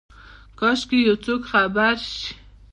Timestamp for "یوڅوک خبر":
1.07-1.95